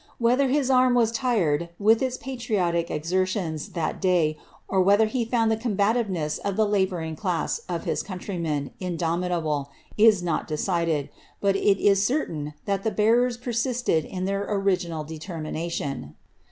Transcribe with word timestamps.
Whether 0.17 0.47
his 0.47 0.71
arm 0.71 0.95
was 0.95 1.11
tired 1.11 1.69
with 1.77 2.01
its 2.01 2.17
patriotic 2.17 2.89
exertions 2.89 3.73
that 3.73 4.03
IT 4.03 4.35
whether 4.67 5.05
he 5.05 5.23
found 5.23 5.51
the 5.51 5.55
combativeness 5.57 6.39
of 6.39 6.55
the 6.55 6.65
labouring 6.65 7.15
class 7.15 7.59
of 7.69 7.83
mntrymen 7.83 8.71
indomitable, 8.79 9.69
is 9.99 10.23
not 10.23 10.47
decided; 10.47 11.09
but 11.39 11.55
it 11.55 11.77
is 11.79 12.03
certain 12.03 12.55
the 12.65 12.79
bearers 12.97 13.37
ted 13.83 14.05
in 14.05 14.25
their 14.25 14.43
original 14.51 15.03
determination. 15.03 16.15